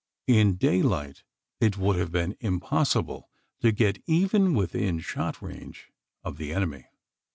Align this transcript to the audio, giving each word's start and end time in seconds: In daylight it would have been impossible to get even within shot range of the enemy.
In 0.25 0.55
daylight 0.55 1.21
it 1.59 1.77
would 1.77 1.95
have 1.97 2.11
been 2.11 2.35
impossible 2.39 3.29
to 3.59 3.71
get 3.71 4.01
even 4.07 4.55
within 4.55 4.97
shot 4.99 5.39
range 5.43 5.91
of 6.23 6.37
the 6.37 6.55
enemy. 6.55 6.87